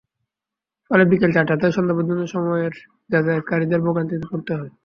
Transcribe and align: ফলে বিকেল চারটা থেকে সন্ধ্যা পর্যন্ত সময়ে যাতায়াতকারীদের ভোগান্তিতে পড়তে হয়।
ফলে 0.91 1.03
বিকেল 1.11 1.31
চারটা 1.35 1.55
থেকে 1.55 1.75
সন্ধ্যা 1.75 1.95
পর্যন্ত 1.97 2.21
সময়ে 2.33 2.65
যাতায়াতকারীদের 3.09 3.79
ভোগান্তিতে 3.85 4.25
পড়তে 4.31 4.51
হয়। 4.55 4.71